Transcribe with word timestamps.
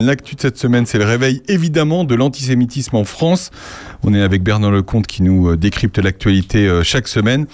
L'actu 0.00 0.34
de 0.34 0.40
cette 0.40 0.56
semaine, 0.56 0.86
c'est 0.86 0.96
le 0.96 1.04
réveil 1.04 1.42
évidemment 1.46 2.04
de 2.04 2.14
l'antisémitisme 2.14 2.96
en 2.96 3.04
France. 3.04 3.50
On 4.02 4.14
est 4.14 4.22
avec 4.22 4.42
Bernard 4.42 4.70
Lecomte 4.70 5.06
qui 5.06 5.22
nous 5.22 5.50
euh, 5.50 5.56
décrypte 5.58 5.98
l'actualité 5.98 6.66
euh, 6.66 6.82
chaque 6.82 7.06
semaine. 7.06 7.46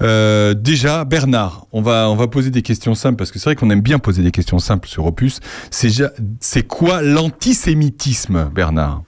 Euh, 0.00 0.54
déjà, 0.54 1.04
Bernard, 1.04 1.66
on 1.70 1.82
va, 1.82 2.08
on 2.08 2.16
va 2.16 2.28
poser 2.28 2.50
des 2.50 2.62
questions 2.62 2.94
simples 2.94 3.16
parce 3.16 3.30
que 3.30 3.38
c'est 3.38 3.44
vrai 3.44 3.56
qu'on 3.56 3.68
aime 3.68 3.82
bien 3.82 3.98
poser 3.98 4.22
des 4.22 4.30
questions 4.30 4.58
simples 4.58 4.88
sur 4.88 5.04
Opus. 5.04 5.40
C'est 5.70 6.66
quoi 6.66 7.02
l'antisémitisme, 7.02 8.50
Bernard? 8.54 9.02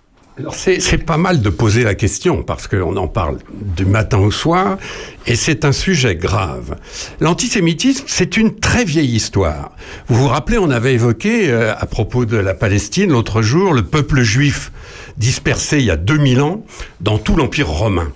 C'est 0.50 1.04
pas 1.04 1.16
mal 1.16 1.42
de 1.42 1.48
poser 1.48 1.84
la 1.84 1.94
question 1.94 2.42
parce 2.42 2.66
qu'on 2.66 2.96
en 2.96 3.06
parle 3.06 3.38
du 3.52 3.86
matin 3.86 4.18
au 4.18 4.30
soir 4.30 4.78
et 5.26 5.36
c'est 5.36 5.64
un 5.64 5.72
sujet 5.72 6.16
grave. 6.16 6.76
L'antisémitisme, 7.20 8.04
c'est 8.08 8.36
une 8.36 8.56
très 8.56 8.84
vieille 8.84 9.14
histoire. 9.14 9.70
Vous 10.08 10.16
vous 10.16 10.28
rappelez, 10.28 10.58
on 10.58 10.70
avait 10.70 10.94
évoqué 10.94 11.50
euh, 11.50 11.74
à 11.78 11.86
propos 11.86 12.24
de 12.24 12.36
la 12.36 12.54
Palestine 12.54 13.10
l'autre 13.10 13.42
jour 13.42 13.72
le 13.72 13.84
peuple 13.84 14.22
juif 14.22 14.72
dispersé 15.18 15.78
il 15.78 15.84
y 15.84 15.90
a 15.90 15.96
2000 15.96 16.40
ans 16.40 16.64
dans 17.00 17.18
tout 17.18 17.36
l'Empire 17.36 17.68
romain. 17.68 18.12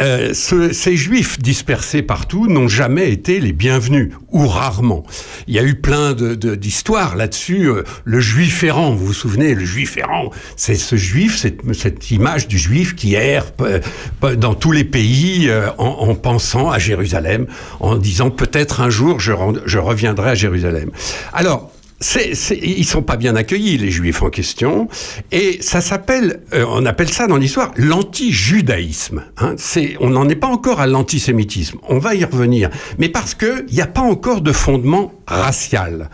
Euh, 0.00 0.32
ces 0.32 0.96
juifs 0.96 1.38
dispersés 1.38 2.02
partout 2.02 2.46
n'ont 2.46 2.68
jamais 2.68 3.10
été 3.10 3.40
les 3.40 3.52
bienvenus, 3.52 4.12
ou 4.30 4.46
rarement. 4.46 5.04
Il 5.46 5.54
y 5.54 5.58
a 5.58 5.62
eu 5.62 5.74
plein 5.74 6.14
d'histoires 6.14 7.14
de, 7.14 7.18
là-dessus. 7.18 7.68
Euh, 7.68 7.82
le 8.04 8.20
juif 8.20 8.62
errant, 8.62 8.94
vous 8.94 9.06
vous 9.06 9.12
souvenez, 9.12 9.54
le 9.54 9.64
juif 9.64 9.96
errant, 9.96 10.30
c'est 10.56 10.76
ce 10.76 10.96
juif, 10.96 11.36
cette, 11.36 11.60
cette, 11.74 12.10
image 12.10 12.48
du 12.48 12.58
juif 12.58 12.94
qui 12.94 13.14
erre 13.14 13.46
dans 14.36 14.54
tous 14.54 14.72
les 14.72 14.84
pays 14.84 15.48
euh, 15.48 15.68
en, 15.78 16.08
en, 16.08 16.14
pensant 16.14 16.70
à 16.70 16.78
Jérusalem, 16.78 17.46
en 17.80 17.96
disant 17.96 18.30
peut-être 18.30 18.80
un 18.80 18.90
jour 18.90 19.20
je, 19.20 19.32
je 19.66 19.78
reviendrai 19.78 20.30
à 20.30 20.34
Jérusalem. 20.34 20.90
Alors, 21.32 21.72
c'est, 22.00 22.32
ils 22.62 22.84
sont 22.84 23.02
pas 23.02 23.16
bien 23.16 23.34
accueillis 23.34 23.76
les 23.76 23.90
juifs 23.90 24.22
en 24.22 24.30
question. 24.30 24.88
Et 25.32 25.58
ça 25.60 25.80
s'appelle 25.80 26.42
euh, 26.54 26.64
on 26.68 26.86
appelle 26.86 27.08
ça 27.08 27.26
dans 27.26 27.36
l'histoire 27.36 27.72
l'anti-judaïsme 27.76 29.24
hein. 29.38 29.54
c'est 29.56 29.96
on 30.00 30.10
n'en 30.10 30.28
est 30.28 30.36
pas 30.36 30.46
encore 30.46 30.80
à 30.80 30.86
l'antisémitisme. 30.86 31.78
On 31.88 31.98
va 31.98 32.14
y 32.14 32.24
revenir. 32.24 32.70
Mais 32.98 33.08
parce 33.08 33.34
que 33.34 33.64
il 33.68 33.74
n'y 33.74 33.80
a 33.80 33.86
pas 33.86 34.02
encore 34.02 34.42
de 34.42 34.52
fondement 34.52 35.12
racial. 35.26 36.08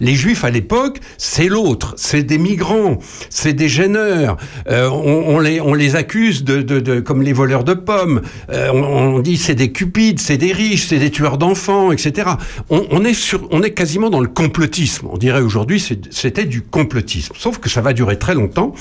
Les 0.00 0.14
juifs 0.14 0.44
à 0.44 0.50
l'époque 0.50 1.00
c'est 1.18 1.48
l'autre. 1.48 1.94
C'est 1.98 2.22
des 2.22 2.38
migrants. 2.38 2.98
C'est 3.28 3.52
des 3.52 3.68
gêneurs. 3.68 4.38
Euh, 4.68 4.88
on, 4.88 5.38
les 5.38 5.96
accuse 5.96 6.44
de, 6.44 7.00
comme 7.00 7.22
les 7.22 7.34
voleurs 7.34 7.64
de 7.64 7.74
pommes. 7.74 8.22
Euh, 8.50 8.70
on, 8.72 9.16
on, 9.16 9.18
dit 9.20 9.36
c'est 9.36 9.54
des 9.54 9.72
cupides 9.72 10.20
c'est 10.20 10.36
des 10.38 10.52
riches 10.52 10.86
c'est 10.86 10.98
des 10.98 11.10
tueurs 11.10 11.38
d'enfants 11.38 11.92
etc 11.92 12.30
on, 12.70 13.04
est 13.04 13.14
sur 13.14 13.48
on 13.50 13.62
est 13.62 13.72
quasiment 13.72 14.10
dans 14.10 14.20
le 14.20 14.28
complotisme 14.28 15.06
dirait 15.26 15.40
aujourd'hui, 15.40 15.82
c'était 16.10 16.44
du 16.44 16.62
complotisme. 16.62 17.34
Sauf 17.36 17.58
que 17.58 17.68
ça 17.68 17.80
va 17.80 17.92
durer 17.92 18.18
très 18.18 18.34
longtemps 18.34 18.74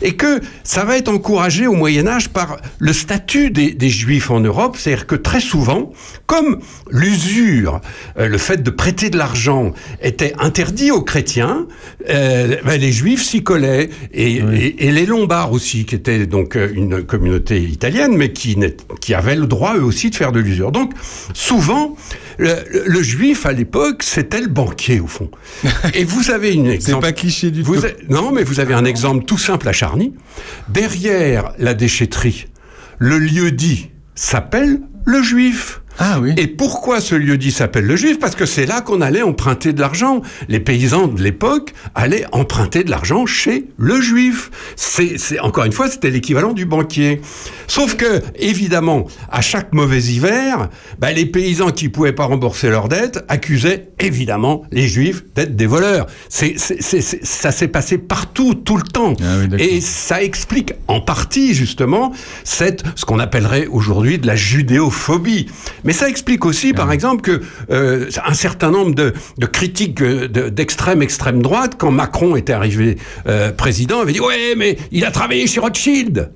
et 0.00 0.16
que 0.16 0.40
ça 0.64 0.84
va 0.84 0.96
être 0.96 1.08
encouragé 1.08 1.66
au 1.66 1.74
Moyen 1.74 2.06
Âge 2.06 2.28
par 2.30 2.56
le 2.78 2.92
statut 2.92 3.50
des, 3.50 3.72
des 3.72 3.88
Juifs 3.90 4.30
en 4.30 4.40
Europe, 4.40 4.76
c'est-à-dire 4.78 5.06
que 5.06 5.14
très 5.14 5.40
souvent, 5.40 5.92
comme 6.26 6.60
l'usure, 6.90 7.80
euh, 8.18 8.28
le 8.28 8.38
fait 8.38 8.62
de 8.62 8.70
prêter 8.70 9.10
de 9.10 9.18
l'argent 9.18 9.72
était 10.00 10.34
interdit 10.38 10.90
aux 10.90 11.02
chrétiens, 11.02 11.66
euh, 12.08 12.56
ben 12.64 12.80
les 12.80 12.92
Juifs 12.92 13.22
s'y 13.22 13.42
collaient 13.42 13.90
et, 14.12 14.36
et, 14.36 14.86
et, 14.86 14.92
les 14.92 15.06
Lombards 15.06 15.52
aussi, 15.52 15.84
qui 15.84 15.94
étaient 15.94 16.26
donc 16.26 16.56
euh, 16.56 16.68
une 16.74 17.02
communauté 17.02 17.60
italienne, 17.60 18.16
mais 18.16 18.32
qui, 18.32 18.56
qui 19.00 19.14
avaient 19.14 19.36
le 19.36 19.46
droit 19.46 19.76
eux 19.76 19.84
aussi 19.84 20.10
de 20.10 20.14
faire 20.14 20.32
de 20.32 20.40
l'usure. 20.40 20.72
Donc 20.72 20.92
souvent, 21.34 21.96
le, 22.38 22.54
le, 22.86 23.02
Juif 23.02 23.46
à 23.46 23.52
l'époque, 23.52 24.02
c'était 24.02 24.40
le 24.40 24.48
banquier 24.48 25.00
au 25.00 25.06
fond. 25.06 25.30
Et 25.94 26.04
vous 26.04 26.30
avez 26.30 26.52
une 26.52 26.68
exemple. 26.68 27.04
C'est 27.04 27.08
pas 27.08 27.12
cliché 27.12 27.50
du 27.50 27.62
vous 27.62 27.80
tout. 27.80 27.86
non, 28.08 28.32
mais 28.32 28.44
vous 28.44 28.60
avez 28.60 28.74
un 28.74 28.84
exemple 28.84 29.24
tout 29.24 29.38
simple 29.38 29.68
à 29.68 29.72
Charny. 29.72 30.14
Derrière 30.68 31.52
la 31.58 31.74
déchetterie, 31.74 32.46
le 32.98 33.18
lieu 33.18 33.50
dit 33.50 33.90
s'appelle 34.14 34.80
le 35.04 35.22
Juif. 35.22 35.81
Ah 35.98 36.18
oui. 36.20 36.32
Et 36.36 36.46
pourquoi 36.46 37.00
ce 37.00 37.14
lieu-dit 37.14 37.52
s'appelle 37.52 37.84
le 37.84 37.96
Juif? 37.96 38.18
Parce 38.18 38.34
que 38.34 38.46
c'est 38.46 38.66
là 38.66 38.80
qu'on 38.80 39.00
allait 39.00 39.22
emprunter 39.22 39.72
de 39.72 39.80
l'argent. 39.80 40.22
Les 40.48 40.60
paysans 40.60 41.08
de 41.08 41.22
l'époque 41.22 41.72
allaient 41.94 42.26
emprunter 42.32 42.84
de 42.84 42.90
l'argent 42.90 43.26
chez 43.26 43.66
le 43.76 44.00
Juif. 44.00 44.50
C'est 44.76 45.40
encore 45.40 45.64
une 45.64 45.72
fois, 45.72 45.88
c'était 45.88 46.10
l'équivalent 46.10 46.52
du 46.52 46.64
banquier. 46.64 47.20
Sauf 47.66 47.96
que, 47.96 48.22
évidemment, 48.36 49.06
à 49.30 49.40
chaque 49.40 49.72
mauvais 49.72 50.02
hiver, 50.02 50.68
bah, 50.98 51.12
les 51.12 51.26
paysans 51.26 51.70
qui 51.70 51.88
pouvaient 51.88 52.12
pas 52.12 52.24
rembourser 52.24 52.68
leurs 52.70 52.88
dettes 52.88 53.24
accusaient 53.28 53.88
évidemment 53.98 54.62
les 54.70 54.88
Juifs 54.88 55.22
d'être 55.34 55.56
des 55.56 55.66
voleurs. 55.66 56.06
C'est 56.28 56.56
ça 56.58 57.52
s'est 57.52 57.68
passé 57.68 57.98
partout, 57.98 58.54
tout 58.54 58.76
le 58.76 58.82
temps. 58.82 59.14
Ah 59.22 59.36
oui, 59.38 59.62
Et 59.62 59.80
ça 59.80 60.22
explique 60.22 60.72
en 60.88 61.00
partie 61.00 61.54
justement 61.54 62.12
cette 62.44 62.82
ce 62.96 63.04
qu'on 63.04 63.18
appellerait 63.18 63.66
aujourd'hui 63.66 64.18
de 64.18 64.26
la 64.26 64.36
judéophobie. 64.36 65.46
Mais 65.84 65.92
ça 65.92 66.08
explique 66.08 66.44
aussi, 66.44 66.72
par 66.72 66.92
exemple, 66.92 67.22
que 67.22 67.40
euh, 67.70 68.08
un 68.24 68.34
certain 68.34 68.70
nombre 68.70 68.94
de, 68.94 69.12
de 69.38 69.46
critiques 69.46 70.02
d'extrême 70.02 71.02
extrême 71.02 71.42
droite, 71.42 71.74
quand 71.78 71.90
Macron 71.90 72.36
était 72.36 72.52
arrivé 72.52 72.98
euh, 73.26 73.52
président, 73.52 74.00
avait 74.00 74.12
dit 74.12 74.20
ouais, 74.20 74.54
mais 74.56 74.78
il 74.90 75.04
a 75.04 75.10
travaillé 75.10 75.46
chez 75.46 75.60
Rothschild. 75.60 76.30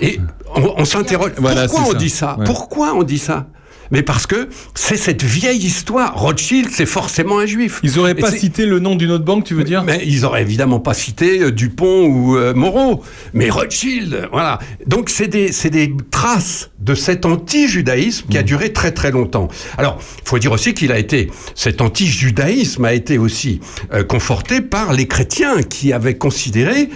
Et 0.00 0.20
on, 0.54 0.74
on 0.78 0.84
s'interroge. 0.84 1.32
Voilà, 1.36 1.66
pourquoi 1.66 1.88
on 1.88 1.92
ça. 1.92 1.98
dit 1.98 2.10
ça? 2.10 2.38
Pourquoi 2.44 2.94
on 2.94 3.02
dit 3.02 3.18
ça? 3.18 3.46
Mais 3.92 4.02
parce 4.02 4.26
que 4.26 4.48
c'est 4.74 4.96
cette 4.96 5.22
vieille 5.22 5.64
histoire. 5.64 6.18
Rothschild, 6.18 6.68
c'est 6.72 6.86
forcément 6.86 7.38
un 7.38 7.46
juif. 7.46 7.78
Ils 7.82 7.98
auraient 7.98 8.14
pas 8.14 8.32
cité 8.32 8.66
le 8.66 8.80
nom 8.80 8.96
d'une 8.96 9.10
autre 9.10 9.24
banque, 9.24 9.44
tu 9.44 9.54
veux 9.54 9.64
dire? 9.64 9.84
Mais 9.84 10.02
ils 10.04 10.24
auraient 10.24 10.42
évidemment 10.42 10.80
pas 10.80 10.94
cité 10.94 11.40
euh, 11.40 11.52
Dupont 11.52 12.06
ou 12.06 12.36
euh, 12.36 12.54
Moreau. 12.54 13.04
Mais 13.34 13.50
Rothschild, 13.50 14.28
voilà. 14.32 14.58
Donc 14.86 15.10
c'est 15.10 15.28
des, 15.28 15.50
des 15.70 15.94
traces 16.10 16.70
de 16.80 16.94
cet 16.94 17.26
anti-judaïsme 17.26 18.28
qui 18.28 18.38
a 18.38 18.42
duré 18.42 18.72
très 18.72 18.92
très 18.92 19.10
longtemps. 19.10 19.48
Alors, 19.76 19.98
il 20.24 20.28
faut 20.28 20.38
dire 20.38 20.52
aussi 20.52 20.74
qu'il 20.74 20.90
a 20.90 20.98
été, 20.98 21.30
cet 21.54 21.80
anti-judaïsme 21.80 22.84
a 22.84 22.94
été 22.94 23.18
aussi 23.18 23.60
euh, 23.92 24.02
conforté 24.02 24.62
par 24.62 24.92
les 24.94 25.06
chrétiens 25.06 25.62
qui 25.62 25.92
avaient 25.92 26.16
considéré, 26.16 26.88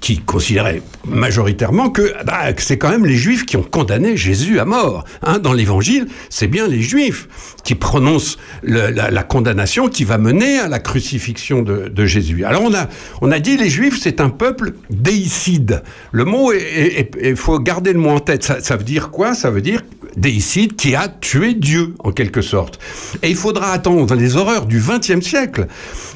qui 0.00 0.18
considéraient 0.18 0.82
majoritairement 1.06 1.90
que, 1.90 2.12
bah, 2.24 2.52
que 2.52 2.62
c'est 2.62 2.78
quand 2.78 2.90
même 2.90 3.06
les 3.06 3.16
juifs 3.16 3.46
qui 3.46 3.56
ont 3.56 3.62
condamné 3.62 4.16
Jésus 4.16 4.58
à 4.58 4.64
mort. 4.64 5.04
Hein, 5.22 5.38
dans 5.38 5.52
l'évangile, 5.52 6.06
c'est 6.30 6.46
bien 6.46 6.68
les 6.68 6.82
juifs 6.82 7.28
qui 7.64 7.74
prononcent 7.74 8.38
la, 8.62 9.22
condamnation 9.22 9.88
qui 9.88 10.04
va 10.04 10.18
mener 10.18 10.58
à 10.58 10.68
la 10.68 10.78
crucifixion 10.78 11.62
de, 11.62 12.06
Jésus. 12.06 12.44
Alors 12.44 12.62
on 12.62 12.74
a, 12.74 12.88
on 13.20 13.30
a 13.30 13.38
dit 13.38 13.56
les 13.56 13.70
juifs, 13.70 13.98
c'est 14.00 14.20
un 14.20 14.28
peuple 14.28 14.72
déicide. 14.90 15.82
Le 16.10 16.24
mot, 16.24 16.52
il 16.52 17.36
faut 17.36 17.58
garder 17.60 17.92
le 17.92 18.00
mot 18.00 18.10
en 18.10 18.20
tête. 18.20 18.42
Ça 18.42 18.76
veut 18.76 18.84
dire 18.84 19.10
quoi? 19.10 19.34
Ça 19.34 19.50
veut 19.50 19.60
dire 19.60 19.82
déicide 20.16 20.76
qui 20.76 20.94
a 20.94 21.08
tué 21.08 21.54
Dieu, 21.54 21.94
en 22.00 22.12
quelque 22.12 22.42
sorte. 22.42 22.78
Et 23.22 23.30
il 23.30 23.36
faudra 23.36 23.72
attendre 23.72 24.14
les 24.14 24.36
horreurs 24.36 24.66
du 24.66 24.80
XXe 24.80 25.24
siècle 25.24 25.66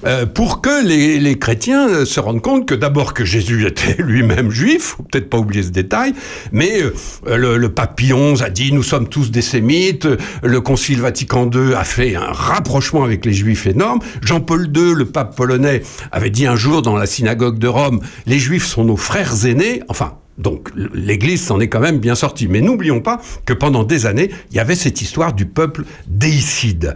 euh, 0.04 0.26
pour 0.26 0.60
que 0.60 0.86
les, 0.86 1.18
les, 1.18 1.38
chrétiens 1.38 2.04
se 2.04 2.20
rendent 2.20 2.42
compte 2.42 2.66
que 2.66 2.74
d'abord 2.74 3.14
que 3.14 3.24
Jésus 3.24 3.66
était 3.66 3.96
lui-même 4.02 4.50
juif, 4.50 4.82
faut 4.96 5.02
peut-être 5.02 5.30
pas 5.30 5.38
oublier 5.38 5.62
ce 5.62 5.70
détail, 5.70 6.14
mais 6.52 6.82
euh, 6.82 7.36
le, 7.36 7.56
le 7.56 7.68
XI 7.68 8.42
a 8.42 8.50
dit 8.50 8.72
nous 8.72 8.82
sommes 8.82 9.08
tous 9.08 9.30
des 9.30 9.42
sémites, 9.42 10.08
le 10.42 10.60
Concile 10.60 11.00
Vatican 11.00 11.50
II 11.52 11.74
a 11.74 11.84
fait 11.84 12.16
un 12.16 12.32
rapprochement 12.32 13.04
avec 13.04 13.24
les 13.24 13.32
juifs 13.32 13.66
énorme, 13.66 14.00
Jean-Paul 14.22 14.70
II, 14.74 14.94
le 14.94 15.04
pape 15.04 15.36
polonais, 15.36 15.82
avait 16.12 16.30
dit 16.30 16.46
un 16.46 16.56
jour 16.56 16.82
dans 16.82 16.96
la 16.96 17.06
synagogue 17.06 17.58
de 17.58 17.68
Rome, 17.68 18.00
les 18.26 18.38
juifs 18.38 18.66
sont 18.66 18.84
nos 18.84 18.96
frères 18.96 19.46
aînés, 19.46 19.82
enfin 19.88 20.14
donc 20.38 20.70
l'Église 20.74 21.42
s'en 21.42 21.60
est 21.60 21.69
quand 21.69 21.80
même 21.80 21.98
bien 21.98 22.14
sortie. 22.14 22.48
Mais 22.48 22.60
n'oublions 22.60 23.00
pas 23.00 23.20
que 23.44 23.52
pendant 23.52 23.84
des 23.84 24.06
années, 24.06 24.30
il 24.50 24.56
y 24.56 24.60
avait 24.60 24.74
cette 24.74 25.00
histoire 25.00 25.32
du 25.32 25.47
peuple 25.47 25.84
déicide. 26.06 26.94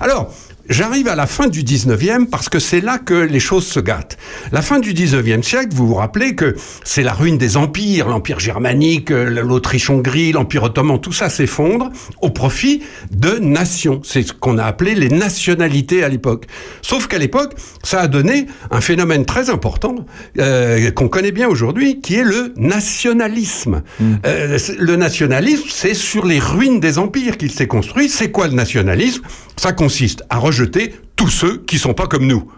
Alors, 0.00 0.32
J'arrive 0.70 1.08
à 1.08 1.16
la 1.16 1.26
fin 1.26 1.48
du 1.48 1.64
19e 1.64 2.26
parce 2.26 2.48
que 2.48 2.60
c'est 2.60 2.80
là 2.80 2.98
que 2.98 3.14
les 3.14 3.40
choses 3.40 3.66
se 3.66 3.80
gâtent. 3.80 4.16
La 4.52 4.62
fin 4.62 4.78
du 4.78 4.94
19e 4.94 5.42
siècle, 5.42 5.70
vous 5.72 5.88
vous 5.88 5.94
rappelez 5.94 6.36
que 6.36 6.54
c'est 6.84 7.02
la 7.02 7.12
ruine 7.12 7.38
des 7.38 7.56
empires, 7.56 8.06
l'empire 8.06 8.38
germanique, 8.38 9.10
l'Autriche-Hongrie, 9.10 10.30
l'empire 10.30 10.62
ottoman, 10.62 11.00
tout 11.00 11.12
ça 11.12 11.28
s'effondre 11.28 11.90
au 12.22 12.30
profit 12.30 12.84
de 13.10 13.40
nations. 13.40 14.00
C'est 14.04 14.22
ce 14.22 14.32
qu'on 14.32 14.58
a 14.58 14.64
appelé 14.64 14.94
les 14.94 15.08
nationalités 15.08 16.04
à 16.04 16.08
l'époque. 16.08 16.46
Sauf 16.82 17.08
qu'à 17.08 17.18
l'époque, 17.18 17.54
ça 17.82 18.02
a 18.02 18.06
donné 18.06 18.46
un 18.70 18.80
phénomène 18.80 19.26
très 19.26 19.50
important 19.50 19.96
euh, 20.38 20.92
qu'on 20.92 21.08
connaît 21.08 21.32
bien 21.32 21.48
aujourd'hui, 21.48 22.00
qui 22.00 22.14
est 22.14 22.22
le 22.22 22.54
nationalisme. 22.56 23.82
Mmh. 23.98 24.14
Euh, 24.24 24.58
le 24.78 24.94
nationalisme, 24.94 25.66
c'est 25.68 25.94
sur 25.94 26.24
les 26.24 26.38
ruines 26.38 26.78
des 26.78 26.98
empires 26.98 27.38
qu'il 27.38 27.50
s'est 27.50 27.66
construit. 27.66 28.08
C'est 28.08 28.30
quoi 28.30 28.46
le 28.46 28.54
nationalisme? 28.54 29.22
Ça 29.60 29.74
consiste 29.74 30.24
à 30.30 30.38
rejeter 30.38 30.94
tous 31.16 31.28
ceux 31.28 31.58
qui 31.58 31.78
sont 31.78 31.92
pas 31.92 32.06
comme 32.06 32.26
nous. 32.26 32.50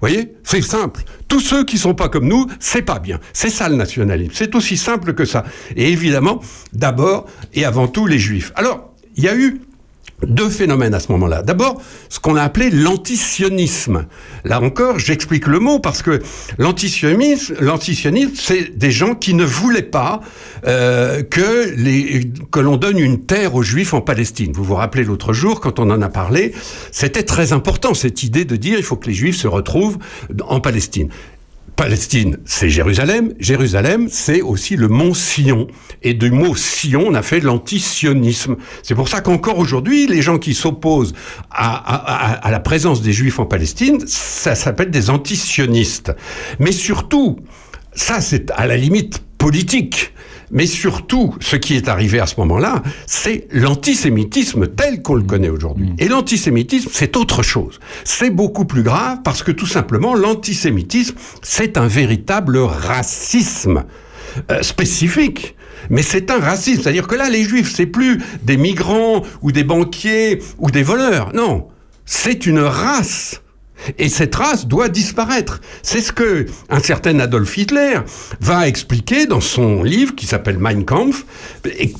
voyez? 0.00 0.34
C'est 0.42 0.62
simple. 0.62 1.04
Tous 1.28 1.38
ceux 1.38 1.64
qui 1.64 1.78
sont 1.78 1.94
pas 1.94 2.08
comme 2.08 2.26
nous, 2.26 2.48
c'est 2.58 2.82
pas 2.82 2.98
bien. 2.98 3.20
C'est 3.32 3.50
ça 3.50 3.68
le 3.68 3.76
nationalisme. 3.76 4.32
C'est 4.34 4.52
aussi 4.56 4.76
simple 4.76 5.14
que 5.14 5.24
ça. 5.24 5.44
Et 5.76 5.92
évidemment, 5.92 6.40
d'abord 6.72 7.26
et 7.54 7.64
avant 7.64 7.86
tout 7.86 8.04
les 8.08 8.18
juifs. 8.18 8.50
Alors, 8.56 8.92
il 9.14 9.22
y 9.22 9.28
a 9.28 9.36
eu 9.36 9.60
deux 10.26 10.48
phénomènes 10.48 10.94
à 10.94 11.00
ce 11.00 11.10
moment-là. 11.12 11.42
D'abord, 11.42 11.80
ce 12.08 12.20
qu'on 12.20 12.36
a 12.36 12.42
appelé 12.42 12.70
l'antisionisme. 12.70 14.06
Là 14.44 14.60
encore, 14.60 14.98
j'explique 14.98 15.46
le 15.46 15.58
mot 15.58 15.78
parce 15.78 16.02
que 16.02 16.20
l'antisionisme, 16.58 17.54
l'antisionisme, 17.60 18.32
c'est 18.34 18.76
des 18.76 18.90
gens 18.90 19.14
qui 19.14 19.34
ne 19.34 19.44
voulaient 19.44 19.82
pas 19.82 20.20
euh, 20.66 21.22
que, 21.22 21.74
les, 21.76 22.30
que 22.50 22.60
l'on 22.60 22.76
donne 22.76 22.98
une 22.98 23.24
terre 23.24 23.54
aux 23.54 23.62
Juifs 23.62 23.94
en 23.94 24.00
Palestine. 24.00 24.52
Vous 24.52 24.64
vous 24.64 24.74
rappelez 24.74 25.04
l'autre 25.04 25.32
jour, 25.32 25.60
quand 25.60 25.78
on 25.78 25.90
en 25.90 26.02
a 26.02 26.08
parlé, 26.08 26.52
c'était 26.92 27.22
très 27.22 27.52
important 27.52 27.94
cette 27.94 28.22
idée 28.22 28.44
de 28.44 28.56
dire 28.56 28.78
il 28.78 28.84
faut 28.84 28.96
que 28.96 29.08
les 29.08 29.14
Juifs 29.14 29.36
se 29.36 29.48
retrouvent 29.48 29.98
en 30.46 30.60
Palestine. 30.60 31.08
Palestine, 31.80 32.36
c'est 32.44 32.68
Jérusalem. 32.68 33.32
Jérusalem, 33.38 34.08
c'est 34.10 34.42
aussi 34.42 34.76
le 34.76 34.86
mont 34.88 35.14
Sion. 35.14 35.66
Et 36.02 36.12
du 36.12 36.30
mot 36.30 36.54
Sion, 36.54 37.06
on 37.06 37.14
a 37.14 37.22
fait 37.22 37.40
l'antisionisme. 37.40 38.56
C'est 38.82 38.94
pour 38.94 39.08
ça 39.08 39.22
qu'encore 39.22 39.58
aujourd'hui, 39.58 40.06
les 40.06 40.20
gens 40.20 40.36
qui 40.36 40.52
s'opposent 40.52 41.14
à, 41.50 42.50
la 42.50 42.60
présence 42.60 43.00
des 43.00 43.14
Juifs 43.14 43.38
en 43.38 43.46
Palestine, 43.46 43.98
ça 44.06 44.54
s'appelle 44.54 44.90
des 44.90 45.08
antisionistes. 45.08 46.12
Mais 46.58 46.72
surtout, 46.72 47.38
ça 47.94 48.20
c'est 48.20 48.50
à 48.50 48.66
la 48.66 48.76
limite 48.76 49.22
politique. 49.38 50.12
Mais 50.50 50.66
surtout, 50.66 51.34
ce 51.40 51.56
qui 51.56 51.76
est 51.76 51.88
arrivé 51.88 52.18
à 52.20 52.26
ce 52.26 52.34
moment-là, 52.38 52.82
c'est 53.06 53.46
l'antisémitisme 53.52 54.66
tel 54.66 55.02
qu'on 55.02 55.14
le 55.14 55.22
connaît 55.22 55.48
aujourd'hui. 55.48 55.90
Mm. 55.90 55.96
Et 55.98 56.08
l'antisémitisme, 56.08 56.90
c'est 56.92 57.16
autre 57.16 57.42
chose. 57.42 57.78
C'est 58.04 58.30
beaucoup 58.30 58.64
plus 58.64 58.82
grave 58.82 59.18
parce 59.22 59.42
que 59.42 59.52
tout 59.52 59.66
simplement, 59.66 60.14
l'antisémitisme, 60.14 61.16
c'est 61.42 61.76
un 61.76 61.86
véritable 61.86 62.58
racisme 62.58 63.84
euh, 64.50 64.62
spécifique. 64.62 65.56
Mais 65.88 66.02
c'est 66.02 66.30
un 66.30 66.38
racisme. 66.38 66.82
C'est-à-dire 66.82 67.06
que 67.06 67.14
là, 67.14 67.30
les 67.30 67.44
juifs, 67.44 67.72
c'est 67.74 67.86
plus 67.86 68.20
des 68.42 68.56
migrants 68.56 69.22
ou 69.42 69.52
des 69.52 69.64
banquiers 69.64 70.40
ou 70.58 70.70
des 70.70 70.82
voleurs. 70.82 71.32
Non. 71.34 71.68
C'est 72.04 72.46
une 72.46 72.60
race. 72.60 73.42
Et 73.98 74.08
cette 74.08 74.34
race 74.34 74.66
doit 74.66 74.88
disparaître. 74.88 75.60
C'est 75.82 76.00
ce 76.00 76.12
que 76.12 76.46
un 76.68 76.80
certain 76.80 77.18
Adolf 77.20 77.56
Hitler 77.56 78.00
va 78.40 78.68
expliquer 78.68 79.26
dans 79.26 79.40
son 79.40 79.82
livre 79.82 80.14
qui 80.14 80.26
s'appelle 80.26 80.58
Mein 80.58 80.84
Kampf, 80.84 81.24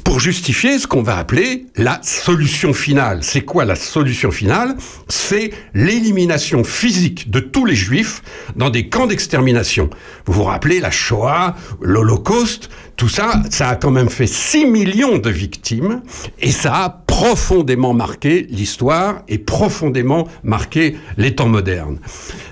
pour 0.04 0.20
justifier 0.20 0.78
ce 0.78 0.86
qu'on 0.86 1.02
va 1.02 1.16
appeler 1.16 1.66
la 1.76 2.00
solution 2.02 2.72
finale. 2.72 3.20
C'est 3.22 3.42
quoi 3.42 3.64
la 3.64 3.76
solution 3.76 4.30
finale? 4.30 4.76
C'est 5.08 5.50
l'élimination 5.74 6.64
physique 6.64 7.30
de 7.30 7.40
tous 7.40 7.64
les 7.64 7.76
juifs 7.76 8.22
dans 8.56 8.70
des 8.70 8.88
camps 8.88 9.06
d'extermination. 9.06 9.90
Vous 10.26 10.32
vous 10.32 10.44
rappelez 10.44 10.80
la 10.80 10.90
Shoah, 10.90 11.56
l'Holocauste, 11.80 12.70
tout 12.96 13.08
ça, 13.08 13.42
ça 13.50 13.70
a 13.70 13.76
quand 13.76 13.90
même 13.90 14.10
fait 14.10 14.26
6 14.26 14.66
millions 14.66 15.18
de 15.18 15.30
victimes 15.30 16.02
et 16.40 16.50
ça 16.50 16.74
a 16.74 16.90
profondément 17.20 17.92
marqué 17.92 18.46
l'histoire 18.48 19.24
et 19.28 19.36
profondément 19.36 20.26
marqué 20.42 20.96
les 21.18 21.34
temps 21.34 21.48
modernes. 21.48 21.98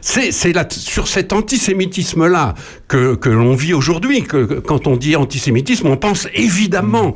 C'est 0.02 0.30
sur 0.70 1.08
cet 1.08 1.32
antisémitisme-là 1.32 2.54
que, 2.86 3.14
que 3.14 3.30
l'on 3.30 3.54
vit 3.54 3.72
aujourd'hui, 3.72 4.24
que, 4.24 4.60
quand 4.60 4.86
on 4.86 4.96
dit 4.96 5.16
antisémitisme, 5.16 5.86
on 5.86 5.96
pense 5.96 6.28
évidemment 6.34 7.14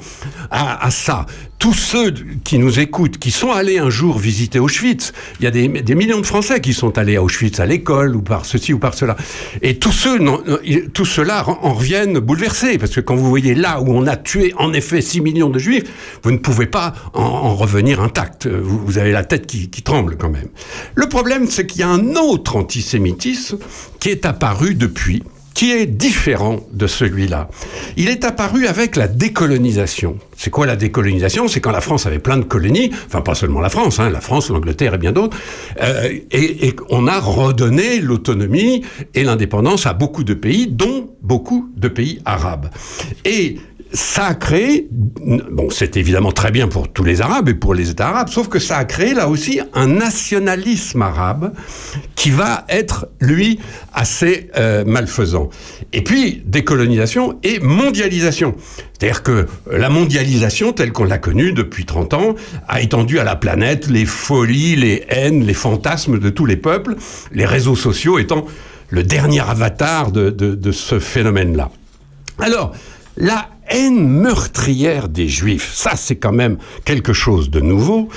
à, 0.50 0.90
ça 0.90 1.26
tous 1.62 1.74
ceux 1.74 2.12
qui 2.42 2.58
nous 2.58 2.80
écoutent, 2.80 3.18
qui 3.18 3.30
sont 3.30 3.52
allés 3.52 3.78
un 3.78 3.88
jour 3.88 4.18
visiter 4.18 4.58
Auschwitz, 4.58 5.12
il 5.38 5.44
y 5.44 5.46
a 5.46 5.52
des, 5.52 5.94
millions 5.94 6.18
de 6.18 6.26
Français 6.26 6.60
qui 6.60 6.72
sont 6.72 6.98
allés 6.98 7.14
à 7.14 7.22
Auschwitz 7.22 7.60
à 7.60 7.66
l'école 7.66 8.16
ou 8.16 8.20
par 8.20 8.46
ceci 8.46 8.72
ou 8.72 8.80
par 8.80 8.94
cela. 8.94 9.16
Et 9.62 9.78
tous 9.78 9.92
ceux, 9.92 10.18
tous 10.92 11.04
ceux-là 11.04 11.44
en 11.46 11.72
reviennent 11.72 12.18
bouleversés 12.18 12.78
parce 12.78 12.92
que 12.92 13.00
quand 13.00 13.14
vous 13.14 13.28
voyez 13.28 13.54
là 13.54 13.80
où 13.80 13.92
on 13.92 14.08
a 14.08 14.16
tué 14.16 14.52
en 14.58 14.72
effet 14.72 15.00
6 15.00 15.20
millions 15.20 15.50
de 15.50 15.60
juifs, 15.60 15.84
vous 16.24 16.32
ne 16.32 16.38
pouvez 16.38 16.66
pas 16.66 16.94
en, 17.14 17.41
revenir 17.50 18.00
intact. 18.00 18.46
Vous, 18.46 18.98
avez 18.98 19.12
la 19.12 19.24
tête 19.24 19.46
qui, 19.46 19.68
tremble 19.82 20.16
quand 20.16 20.30
même. 20.30 20.48
Le 20.94 21.08
problème, 21.08 21.46
c'est 21.48 21.66
qu'il 21.66 21.80
y 21.80 21.84
a 21.84 21.88
un 21.88 22.16
autre 22.16 22.56
antisémitisme 22.56 23.58
qui 24.00 24.10
est 24.10 24.26
apparu 24.26 24.74
depuis 24.74 25.22
qui 25.54 25.72
est 25.72 25.86
différent 25.86 26.60
de 26.72 26.86
celui-là. 26.86 27.48
Il 27.96 28.08
est 28.08 28.24
apparu 28.24 28.66
avec 28.66 28.96
la 28.96 29.08
décolonisation. 29.08 30.16
C'est 30.36 30.50
quoi 30.50 30.66
la 30.66 30.76
décolonisation? 30.76 31.48
C'est 31.48 31.60
quand 31.60 31.72
la 31.72 31.80
France 31.80 32.06
avait 32.06 32.18
plein 32.18 32.38
de 32.38 32.44
colonies, 32.44 32.90
enfin 33.06 33.20
pas 33.20 33.34
seulement 33.34 33.60
la 33.60 33.68
France, 33.68 34.00
hein, 34.00 34.10
la 34.10 34.20
France, 34.20 34.48
l'Angleterre 34.48 34.94
et 34.94 34.98
bien 34.98 35.12
d'autres, 35.12 35.36
euh, 35.80 36.18
et, 36.30 36.74
on 36.88 37.06
a 37.06 37.18
redonné 37.20 38.00
l'autonomie 38.00 38.82
et 39.14 39.24
l'indépendance 39.24 39.86
à 39.86 39.92
beaucoup 39.92 40.24
de 40.24 40.34
pays, 40.34 40.66
dont 40.66 41.10
beaucoup 41.22 41.70
de 41.76 41.88
pays 41.88 42.20
arabes. 42.24 42.68
Ça 43.92 44.26
a 44.26 44.34
créé, 44.34 44.88
bon, 44.90 45.68
c'est 45.70 45.96
évidemment 45.96 46.32
très 46.32 46.50
bien 46.50 46.66
pour 46.66 46.92
tous 46.92 47.04
les 47.04 47.20
Arabes 47.20 47.48
et 47.50 47.54
pour 47.54 47.74
les 47.74 47.90
États 47.90 48.08
arabes, 48.08 48.28
sauf 48.28 48.48
que 48.48 48.58
ça 48.58 48.78
a 48.78 48.84
créé 48.84 49.12
là 49.12 49.28
aussi 49.28 49.60
un 49.74 49.86
nationalisme 49.86 51.02
arabe 51.02 51.52
qui 52.14 52.30
va 52.30 52.64
être, 52.68 53.08
lui, 53.20 53.58
assez 53.92 54.50
euh, 54.56 54.84
malfaisant. 54.86 55.50
Et 55.92 56.02
puis, 56.02 56.42
décolonisation 56.46 57.38
et 57.42 57.60
mondialisation. 57.60 58.54
C'est-à-dire 58.98 59.22
que 59.22 59.46
la 59.70 59.90
mondialisation, 59.90 60.72
telle 60.72 60.92
qu'on 60.92 61.04
l'a 61.04 61.18
connue 61.18 61.52
depuis 61.52 61.84
30 61.84 62.14
ans, 62.14 62.34
a 62.68 62.80
étendu 62.80 63.18
à 63.18 63.24
la 63.24 63.36
planète 63.36 63.88
les 63.88 64.06
folies, 64.06 64.76
les 64.76 65.04
haines, 65.08 65.44
les 65.44 65.54
fantasmes 65.54 66.18
de 66.18 66.30
tous 66.30 66.46
les 66.46 66.56
peuples, 66.56 66.96
les 67.32 67.44
réseaux 67.44 67.76
sociaux 67.76 68.18
étant 68.18 68.46
le 68.88 69.02
dernier 69.02 69.40
avatar 69.40 70.12
de, 70.12 70.30
de, 70.30 70.54
de 70.54 70.72
ce 70.72 70.98
phénomène-là. 70.98 71.70
Alors, 72.38 72.74
la 73.16 73.48
haine 73.68 74.08
meurtrière 74.08 75.08
des 75.08 75.28
Juifs, 75.28 75.72
ça 75.74 75.96
c'est 75.96 76.16
quand 76.16 76.32
même 76.32 76.58
quelque 76.84 77.12
chose 77.12 77.50
de 77.50 77.60
nouveau, 77.60 78.08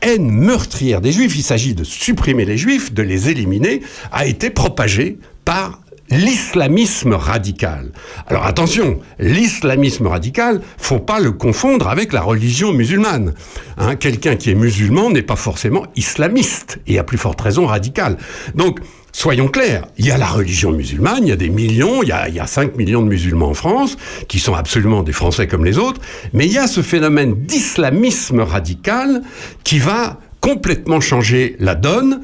haine 0.00 0.30
meurtrière 0.30 1.00
des 1.00 1.12
Juifs, 1.12 1.36
il 1.36 1.42
s'agit 1.42 1.74
de 1.74 1.84
supprimer 1.84 2.44
les 2.44 2.58
Juifs, 2.58 2.92
de 2.92 3.02
les 3.02 3.30
éliminer, 3.30 3.82
a 4.10 4.26
été 4.26 4.50
propagée 4.50 5.18
par 5.44 5.80
l'islamisme 6.10 7.14
radical. 7.14 7.92
Alors 8.26 8.44
attention, 8.44 9.00
l'islamisme 9.18 10.06
radical, 10.06 10.60
faut 10.76 10.98
pas 10.98 11.20
le 11.20 11.32
confondre 11.32 11.88
avec 11.88 12.12
la 12.12 12.20
religion 12.20 12.72
musulmane. 12.72 13.32
Hein, 13.78 13.96
Quelqu'un 13.96 14.36
qui 14.36 14.50
est 14.50 14.54
musulman 14.54 15.10
n'est 15.10 15.22
pas 15.22 15.36
forcément 15.36 15.86
islamiste, 15.96 16.80
et 16.86 16.98
à 16.98 17.04
plus 17.04 17.18
forte 17.18 17.40
raison 17.40 17.66
radical. 17.66 18.18
Donc, 18.54 18.80
Soyons 19.14 19.48
clairs, 19.48 19.86
il 19.98 20.06
y 20.06 20.10
a 20.10 20.16
la 20.16 20.26
religion 20.26 20.72
musulmane, 20.72 21.24
il 21.24 21.28
y 21.28 21.32
a 21.32 21.36
des 21.36 21.50
millions, 21.50 22.02
il 22.02 22.08
y 22.08 22.12
a, 22.12 22.28
il 22.28 22.34
y 22.34 22.40
a 22.40 22.46
5 22.46 22.76
millions 22.76 23.02
de 23.02 23.08
musulmans 23.08 23.50
en 23.50 23.54
France, 23.54 23.98
qui 24.26 24.38
sont 24.38 24.54
absolument 24.54 25.02
des 25.02 25.12
Français 25.12 25.46
comme 25.46 25.66
les 25.66 25.76
autres, 25.76 26.00
mais 26.32 26.46
il 26.46 26.52
y 26.52 26.58
a 26.58 26.66
ce 26.66 26.80
phénomène 26.80 27.34
d'islamisme 27.44 28.40
radical 28.40 29.22
qui 29.64 29.78
va 29.78 30.18
complètement 30.40 31.00
changer 31.00 31.56
la 31.60 31.74
donne, 31.74 32.22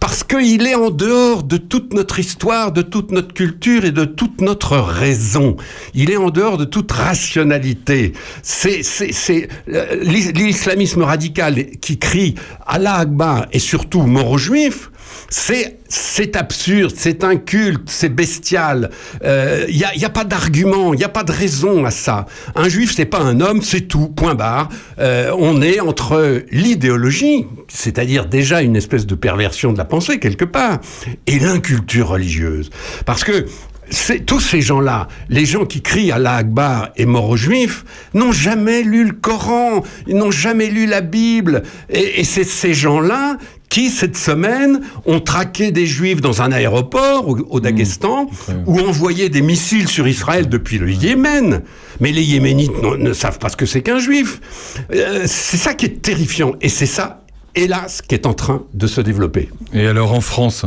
parce 0.00 0.24
qu'il 0.24 0.66
est 0.66 0.74
en 0.74 0.90
dehors 0.90 1.42
de 1.42 1.58
toute 1.58 1.92
notre 1.92 2.18
histoire, 2.18 2.72
de 2.72 2.80
toute 2.80 3.12
notre 3.12 3.34
culture 3.34 3.84
et 3.84 3.92
de 3.92 4.06
toute 4.06 4.40
notre 4.40 4.78
raison. 4.78 5.56
Il 5.94 6.10
est 6.10 6.16
en 6.16 6.30
dehors 6.30 6.56
de 6.56 6.64
toute 6.64 6.90
rationalité. 6.90 8.14
C'est, 8.42 8.82
c'est, 8.82 9.48
euh, 9.68 9.96
l'islamisme 10.02 11.02
radical 11.02 11.66
qui 11.82 11.98
crie 11.98 12.34
Allah 12.66 12.94
Akbar 12.94 13.46
et 13.52 13.58
surtout 13.58 14.02
mort 14.02 14.30
aux 14.30 14.38
juifs 14.38 14.90
c'est 15.28 16.36
absurde, 16.36 16.92
c'est 16.96 17.24
inculte, 17.24 17.88
c'est 17.88 18.08
bestial. 18.08 18.90
Il 19.14 19.26
euh, 19.26 19.66
n'y 19.68 19.84
a, 19.84 19.94
y 19.94 20.04
a, 20.04 20.10
pas 20.10 20.24
d'argument, 20.24 20.92
il 20.94 20.98
n'y 20.98 21.04
a 21.04 21.08
pas 21.08 21.24
de 21.24 21.32
raison 21.32 21.84
à 21.84 21.90
ça. 21.90 22.26
Un 22.54 22.68
juif, 22.68 22.92
c'est 22.94 23.04
pas 23.04 23.20
un 23.20 23.40
homme, 23.40 23.62
c'est 23.62 23.82
tout, 23.82 24.08
point 24.08 24.34
barre. 24.34 24.68
Euh, 24.98 25.34
on 25.38 25.62
est 25.62 25.80
entre 25.80 26.42
l'idéologie, 26.50 27.46
c'est-à-dire 27.68 28.26
déjà 28.26 28.62
une 28.62 28.76
espèce 28.76 29.06
de 29.06 29.14
perversion 29.14 29.72
de 29.72 29.78
la 29.78 29.84
pensée 29.84 30.18
quelque 30.18 30.44
part, 30.44 30.80
et 31.26 31.38
l'inculture 31.38 32.08
religieuse. 32.08 32.70
Parce 33.06 33.24
que 33.24 33.46
tous 34.26 34.40
ces 34.40 34.60
gens-là, 34.60 35.08
les 35.28 35.44
gens 35.44 35.64
qui 35.64 35.82
crient 35.82 36.12
Allah 36.12 36.36
Akbar 36.36 36.90
et 36.96 37.06
mort 37.06 37.28
aux 37.28 37.36
Juifs, 37.36 37.84
n'ont 38.14 38.32
jamais 38.32 38.82
lu 38.82 39.04
le 39.04 39.12
Coran, 39.12 39.82
ils 40.06 40.16
n'ont 40.16 40.30
jamais 40.30 40.70
lu 40.70 40.86
la 40.86 41.00
Bible. 41.00 41.62
Et, 41.88 42.20
et 42.20 42.24
c'est 42.24 42.44
ces 42.44 42.74
gens-là 42.74 43.36
qui, 43.70 43.88
cette 43.88 44.16
semaine, 44.16 44.80
ont 45.06 45.20
traqué 45.20 45.70
des 45.70 45.86
juifs 45.86 46.20
dans 46.20 46.42
un 46.42 46.52
aéroport 46.52 47.28
au, 47.28 47.36
mmh. 47.36 47.60
Daghestan, 47.60 48.26
ou 48.66 48.80
envoyé 48.80 49.28
des 49.30 49.42
missiles 49.42 49.88
sur 49.88 50.06
Israël 50.06 50.48
depuis 50.48 50.76
le 50.76 50.90
Yémen. 50.90 51.62
Mais 52.00 52.12
les 52.12 52.24
Yéménites 52.24 52.82
ne, 52.82 53.12
savent 53.12 53.38
pas 53.38 53.48
ce 53.48 53.56
que 53.56 53.66
c'est 53.66 53.80
qu'un 53.80 54.00
juif. 54.00 54.40
Euh, 54.92 55.24
c'est 55.26 55.56
ça 55.56 55.74
qui 55.74 55.86
est 55.86 56.02
terrifiant. 56.02 56.54
Et 56.60 56.68
c'est 56.68 56.86
ça, 56.86 57.22
hélas, 57.54 58.02
qui 58.02 58.14
est 58.14 58.26
en 58.26 58.34
train 58.34 58.64
de 58.74 58.86
se 58.88 59.00
développer. 59.00 59.48
Et 59.72 59.86
alors 59.86 60.12
en 60.12 60.20
France? 60.20 60.66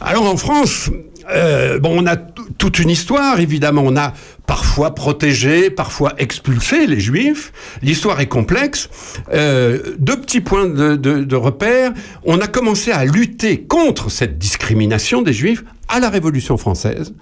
Alors 0.00 0.26
en 0.26 0.36
France, 0.36 0.90
euh, 1.34 1.78
bon, 1.78 2.02
on 2.02 2.06
a 2.06 2.16
toute 2.16 2.78
une 2.78 2.90
histoire, 2.90 3.40
évidemment. 3.40 3.82
On 3.84 3.96
a 3.96 4.12
parfois 4.46 4.94
protégé, 4.94 5.70
parfois 5.70 6.14
expulsé 6.18 6.86
les 6.86 7.00
juifs. 7.00 7.52
L'histoire 7.82 8.20
est 8.20 8.26
complexe. 8.26 8.90
Euh, 9.32 9.94
deux 9.98 10.20
petits 10.20 10.40
points 10.40 10.66
de, 10.66 10.96
de, 10.96 11.24
de, 11.24 11.36
repère. 11.36 11.92
On 12.24 12.40
a 12.40 12.46
commencé 12.46 12.90
à 12.90 13.04
lutter 13.04 13.62
contre 13.62 14.10
cette 14.10 14.38
discrimination 14.38 15.22
des 15.22 15.32
juifs 15.32 15.64
à 15.88 16.00
la 16.00 16.08
Révolution 16.08 16.56
française. 16.56 17.14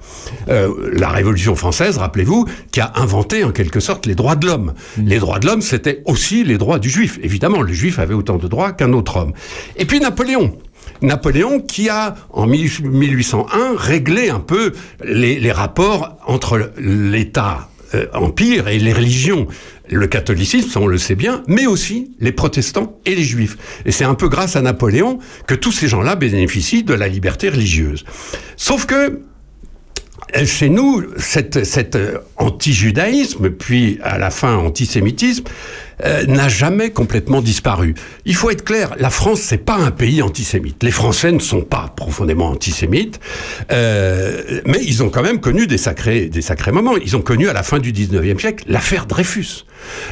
Euh, 0.49 0.91
la 0.93 1.09
Révolution 1.09 1.57
française, 1.57 1.99
rappelez-vous, 1.99 2.47
qui 2.71 2.81
a 2.81 2.93
inventé 2.97 3.45
en 3.45 3.51
quelque 3.51 3.81
sorte 3.81 4.07
les 4.07 4.15
droits 4.15 4.37
de 4.37 4.47
l'homme. 4.47 4.75
Mmh. 4.97 5.07
Les 5.07 5.19
droits 5.19 5.39
de 5.39 5.47
l'homme, 5.47 5.63
c'était 5.63 6.03
aussi 6.07 6.45
les 6.45 6.57
droits 6.57 6.79
du 6.79 6.89
juif. 6.89 7.19
Évidemment, 7.23 7.63
le 7.63 7.73
juif 7.73 7.99
avait 7.99 8.15
autant 8.15 8.37
de 8.37 8.47
droits 8.47 8.73
qu'un 8.73 8.93
autre 8.93 9.17
homme. 9.17 9.33
Et 9.77 9.85
puis 9.85 10.01
Napoléon. 10.01 10.57
Napoléon 11.03 11.61
qui 11.61 11.89
a, 11.89 12.15
en 12.31 12.47
1801, 12.47 13.75
réglé 13.77 14.31
un 14.31 14.41
peu 14.41 14.73
les, 15.05 15.53
rapports 15.53 16.17
entre 16.27 16.73
l'État 16.79 17.69
euh, 17.95 18.07
empire 18.13 18.69
et 18.69 18.79
les 18.79 18.93
religions. 18.93 19.47
Le 19.89 20.07
catholicisme, 20.07 20.79
on 20.81 20.87
le 20.87 20.99
sait 20.99 21.17
bien, 21.17 21.43
mais 21.49 21.67
aussi 21.67 22.13
les 22.21 22.33
protestants 22.33 23.01
et 23.05 23.15
les 23.15 23.25
juifs. 23.25 23.57
Et 23.85 23.93
c'est 23.93 24.05
un 24.05 24.15
peu 24.15 24.29
grâce 24.29 24.55
à 24.55 24.63
Napoléon 24.63 25.19
que 25.47 25.55
tous 25.55 25.73
ces 25.73 25.89
gens-là 25.89 26.15
bénéficient 26.15 26.85
de 26.85 26.95
la 26.95 27.09
liberté 27.09 27.49
religieuse. 27.49 28.05
Sauf 28.57 28.87
que 28.87 29.21
chez 30.45 30.69
nous, 30.69 31.05
cet, 31.19 31.57
euh, 31.97 32.19
anti-judaïsme, 32.37 33.51
puis 33.51 33.99
à 34.03 34.19
la 34.19 34.31
fin 34.31 34.57
antisémitisme, 34.57 35.45
euh, 36.05 36.25
n'a 36.27 36.49
jamais 36.49 36.91
complètement 36.91 37.43
disparu. 37.43 37.95
Il 38.25 38.35
faut 38.35 38.51
être 38.51 38.65
clair, 38.65 38.95
la 38.99 39.11
France, 39.11 39.41
c'est 39.41 39.59
pas 39.59 39.77
un 39.77 39.91
pays 39.91 40.23
antisémite. 40.23 40.83
Les 40.83 40.91
Français 40.91 41.33
ne 41.33 41.39
sont 41.39 41.63
pas 41.63 41.93
profondément 41.95 42.49
antisémites, 42.49 43.21
mais 43.71 44.81
ils 44.83 45.03
ont 45.03 45.11
quand 45.11 45.23
même 45.23 45.41
connu 45.41 45.67
des 45.67 45.79
sacrés, 45.79 46.27
des 46.27 46.43
sacrés 46.43 46.73
moments. 46.73 46.97
Ils 46.97 47.17
ont 47.17 47.23
connu 47.23 47.49
à 47.49 47.53
la 47.53 47.63
fin 47.63 47.79
du 47.79 47.93
19e 47.93 48.39
siècle 48.39 48.65
l'affaire 48.67 49.07
Dreyfus. 49.07 49.67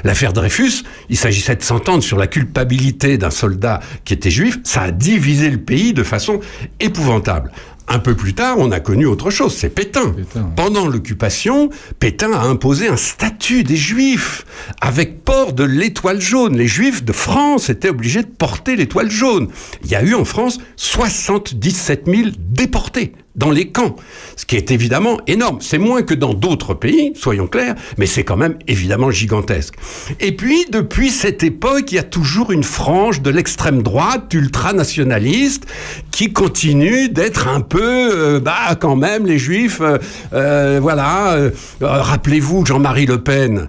L'affaire 0.05 0.33
Dreyfus, 0.33 0.85
il 1.09 1.17
s'agissait 1.17 1.57
de 1.57 1.63
s'entendre 1.63 2.03
sur 2.03 2.19
la 2.19 2.27
culpabilité 2.27 3.19
d'un 3.19 3.31
soldat 3.31 3.81
qui 4.05 4.15
était 4.15 4.31
juif, 4.31 4.59
ça 4.65 4.83
a 4.83 4.91
divisé 4.91 5.51
le 5.51 5.59
pays 5.59 5.93
de 5.93 6.03
façon 6.03 6.41
épouvantable. 6.81 7.51
Un 7.91 8.01
peu 8.01 8.15
plus 8.15 8.35
tard, 8.35 8.57
on 8.59 8.71
a 8.71 8.81
connu 8.81 9.07
autre 9.07 9.31
chose, 9.31 9.55
c'est 9.57 9.71
Pétain. 9.71 10.15
Pendant 10.57 10.87
l'occupation, 10.87 11.71
Pétain 11.99 12.33
a 12.33 12.43
imposé 12.43 12.89
un 12.89 12.97
statut 12.97 13.65
des 13.65 13.77
Juifs 13.77 14.45
avec 14.81 15.25
port 15.25 15.55
de 15.55 15.65
l'étoile 15.65 16.21
jaune. 16.21 16.57
Les 16.57 16.67
Juifs 16.67 17.03
de 17.03 17.13
France 17.13 17.71
étaient 17.71 17.89
obligés 17.89 18.23
de 18.23 18.29
porter 18.29 18.77
l'étoile 18.77 19.11
jaune. 19.11 19.49
Il 19.85 19.91
y 19.91 19.95
a 19.95 20.03
eu 20.03 20.15
en 20.15 20.27
France 20.27 20.59
77 20.77 22.05
000 22.07 22.29
déportés 22.39 23.15
dans 23.39 23.51
les 23.51 23.69
camps, 23.69 23.97
ce 24.37 24.45
qui 24.45 24.57
est 24.57 24.71
évidemment 24.71 25.19
énorme. 25.27 25.59
C'est 25.61 25.79
moins 25.79 26.03
que 26.03 26.15
dans 26.15 26.35
d'autres 26.35 26.75
pays, 26.75 27.13
soyons 27.15 27.47
clairs, 27.47 27.77
mais 27.97 28.07
c'est 28.07 28.25
quand 28.25 28.37
même 28.37 28.57
évidemment 28.67 29.11
gigantesque. 29.11 29.75
Et 30.21 30.33
puis, 30.33 30.67
depuis 30.71 31.11
cette 31.11 31.43
époque, 31.45 31.93
il 31.93 31.95
y 31.95 31.99
a 31.99 32.03
toujours 32.03 32.51
une 32.51 32.65
frange 32.65 33.23
de 33.23 33.31
l'extrême 33.31 33.83
droite 33.83 34.35
ultranationaliste 34.35 35.67
qui 36.11 36.33
continue 36.33 37.09
d'être 37.09 37.47
un 37.47 37.61
peu, 37.61 37.81
euh, 37.81 38.41
bah, 38.41 38.75
quand 38.79 38.97
même, 38.97 39.25
les 39.25 39.39
juifs, 39.39 39.81
euh, 39.81 39.99
euh, 40.33 40.79
voilà. 40.83 41.39
Rappelez-vous 41.81 42.67
Jean-Marie 42.67 43.07
Le 43.07 43.23
Pen, 43.23 43.69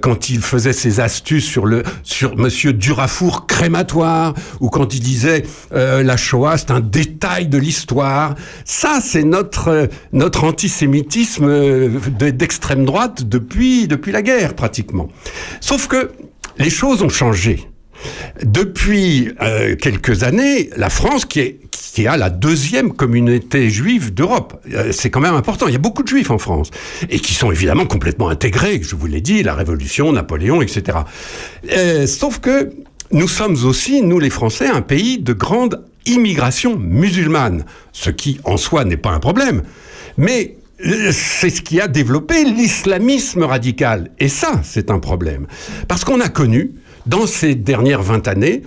quand 0.00 0.30
il 0.30 0.40
faisait 0.40 0.72
ses 0.72 1.00
astuces 1.00 1.44
sur 1.44 1.66
le, 1.66 1.82
sur 2.02 2.36
Monsieur 2.36 2.72
Durafour 2.72 3.46
crématoire, 3.46 4.34
ou 4.60 4.68
quand 4.68 4.94
il 4.94 5.00
disait 5.00 5.44
la 5.72 6.16
Shoah, 6.16 6.58
c'est 6.58 6.70
un 6.70 6.80
détail 6.80 7.48
de 7.48 7.58
l'histoire. 7.58 8.34
Ça, 8.64 9.00
c'est 9.08 9.24
notre, 9.24 9.88
notre 10.12 10.44
antisémitisme 10.44 11.48
euh, 11.48 11.88
d'extrême 12.32 12.84
droite 12.84 13.24
depuis, 13.24 13.88
depuis 13.88 14.12
la 14.12 14.22
guerre, 14.22 14.54
pratiquement. 14.54 15.08
Sauf 15.60 15.88
que 15.88 16.10
les 16.58 16.70
choses 16.70 17.02
ont 17.02 17.08
changé. 17.08 17.66
Depuis 18.44 19.30
euh, 19.42 19.74
quelques 19.74 20.22
années, 20.22 20.70
la 20.76 20.90
France, 20.90 21.24
qui, 21.24 21.40
est, 21.40 21.60
qui 21.72 22.06
a 22.06 22.16
la 22.16 22.30
deuxième 22.30 22.92
communauté 22.92 23.70
juive 23.70 24.14
d'Europe, 24.14 24.62
euh, 24.72 24.92
c'est 24.92 25.10
quand 25.10 25.20
même 25.20 25.34
important. 25.34 25.66
Il 25.66 25.72
y 25.72 25.76
a 25.76 25.80
beaucoup 25.80 26.02
de 26.02 26.08
juifs 26.08 26.30
en 26.30 26.38
France 26.38 26.70
et 27.08 27.18
qui 27.18 27.34
sont 27.34 27.50
évidemment 27.50 27.86
complètement 27.86 28.28
intégrés. 28.28 28.80
Je 28.82 28.94
vous 28.94 29.06
l'ai 29.06 29.22
dit, 29.22 29.42
la 29.42 29.54
Révolution, 29.54 30.12
Napoléon, 30.12 30.62
etc. 30.62 30.98
sauf 32.06 32.38
que 32.38 32.70
nous 33.10 33.28
sommes 33.28 33.56
aussi, 33.64 34.02
nous 34.02 34.18
les 34.18 34.30
Français, 34.30 34.68
un 34.68 34.82
pays 34.82 35.18
de 35.18 35.32
grande 35.32 35.82
immigration 36.08 36.76
musulmane, 36.76 37.64
ce 37.92 38.10
qui 38.10 38.40
en 38.44 38.56
soi 38.56 38.84
n'est 38.84 38.96
pas 38.96 39.10
un 39.10 39.20
problème. 39.20 39.62
Mais 40.16 40.56
euh, 40.84 41.10
c'est 41.12 41.50
ce 41.50 41.62
qui 41.62 41.80
a 41.80 41.88
développé 41.88 42.44
l'islamisme 42.44 43.42
radical. 43.42 44.10
Et 44.18 44.28
ça, 44.28 44.60
c'est 44.64 44.90
un 44.90 44.98
problème. 44.98 45.46
Parce 45.88 46.04
qu'on 46.04 46.20
a 46.20 46.28
connu, 46.28 46.72
dans 47.06 47.26
ces 47.26 47.54
dernières 47.54 48.02
20 48.02 48.28
années, 48.28 48.62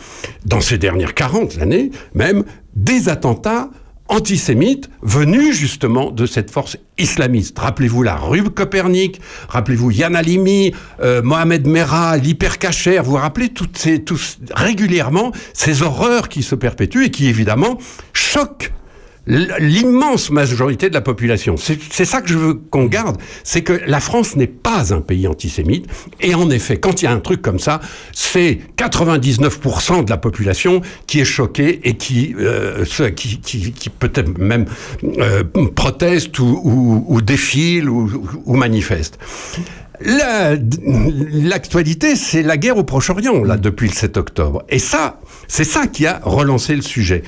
dans 0.45 0.61
ces 0.61 0.77
dernières 0.77 1.13
40 1.13 1.59
années 1.59 1.91
même, 2.13 2.43
des 2.75 3.09
attentats 3.09 3.69
antisémite 4.11 4.89
venu 5.01 5.53
justement 5.53 6.11
de 6.11 6.25
cette 6.25 6.51
force 6.51 6.77
islamiste. 6.97 7.57
Rappelez-vous 7.57 8.03
la 8.03 8.15
rue 8.15 8.43
Copernic, 8.43 9.21
rappelez-vous 9.47 9.91
Yann 9.91 10.15
Alimi, 10.15 10.73
euh, 11.01 11.21
Mohamed 11.23 11.65
Merah, 11.65 12.17
l'hypercacher, 12.17 12.99
vous 12.99 13.11
vous 13.11 13.17
rappelez 13.17 13.49
toutes 13.49 13.77
ces, 13.77 14.03
tous, 14.03 14.37
régulièrement 14.53 15.31
ces 15.53 15.81
horreurs 15.81 16.29
qui 16.29 16.43
se 16.43 16.55
perpétuent 16.55 17.05
et 17.05 17.11
qui 17.11 17.27
évidemment 17.27 17.77
choquent 18.13 18.71
l'immense 19.27 20.31
majorité 20.31 20.89
de 20.89 20.93
la 20.93 21.01
population. 21.01 21.55
C'est 21.57 22.05
ça 22.05 22.21
que 22.21 22.29
je 22.29 22.37
veux 22.37 22.53
qu'on 22.55 22.85
garde, 22.85 23.17
c'est 23.43 23.61
que 23.61 23.79
la 23.85 23.99
France 23.99 24.35
n'est 24.35 24.47
pas 24.47 24.93
un 24.93 25.01
pays 25.01 25.27
antisémite, 25.27 25.85
et 26.19 26.33
en 26.33 26.49
effet, 26.49 26.77
quand 26.77 27.01
il 27.01 27.05
y 27.05 27.07
a 27.07 27.11
un 27.11 27.19
truc 27.19 27.41
comme 27.41 27.59
ça, 27.59 27.81
c'est 28.13 28.59
99% 28.77 30.05
de 30.05 30.09
la 30.09 30.17
population 30.17 30.81
qui 31.05 31.19
est 31.19 31.25
choquée 31.25 31.81
et 31.83 31.97
qui, 31.97 32.35
euh, 32.39 32.83
qui, 33.15 33.39
qui, 33.39 33.71
qui 33.71 33.89
peut-être 33.89 34.37
même 34.37 34.65
euh, 35.03 35.43
proteste 35.75 36.39
ou, 36.39 37.05
ou, 37.07 37.21
défile 37.21 37.89
ou, 37.89 38.09
ou 38.45 38.55
manifeste. 38.55 39.19
L'actualité, 40.03 42.15
c'est 42.15 42.43
la 42.43 42.57
guerre 42.57 42.77
au 42.77 42.83
Proche-Orient, 42.83 43.43
là, 43.43 43.57
depuis 43.57 43.87
le 43.87 43.93
7 43.93 44.17
octobre. 44.17 44.63
Et 44.69 44.79
ça, 44.79 45.19
c'est 45.47 45.63
ça 45.63 45.87
qui 45.87 46.07
a 46.07 46.19
relancé 46.23 46.75
le 46.75 46.81
sujet. 46.81 47.23